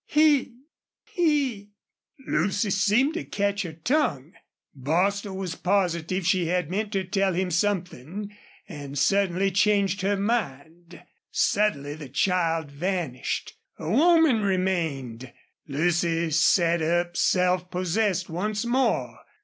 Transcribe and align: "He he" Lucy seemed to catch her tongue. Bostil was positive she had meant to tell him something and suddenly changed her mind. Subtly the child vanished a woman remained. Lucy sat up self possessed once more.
"He 0.07 0.55
he" 1.05 1.73
Lucy 2.25 2.71
seemed 2.71 3.13
to 3.13 3.23
catch 3.23 3.61
her 3.61 3.73
tongue. 3.73 4.33
Bostil 4.73 5.37
was 5.37 5.53
positive 5.53 6.25
she 6.25 6.47
had 6.47 6.71
meant 6.71 6.91
to 6.93 7.03
tell 7.03 7.33
him 7.33 7.51
something 7.51 8.35
and 8.67 8.97
suddenly 8.97 9.51
changed 9.51 10.01
her 10.01 10.17
mind. 10.17 11.03
Subtly 11.29 11.93
the 11.93 12.09
child 12.09 12.71
vanished 12.71 13.53
a 13.77 13.91
woman 13.91 14.41
remained. 14.41 15.31
Lucy 15.67 16.31
sat 16.31 16.81
up 16.81 17.15
self 17.15 17.69
possessed 17.69 18.27
once 18.27 18.65
more. 18.65 19.19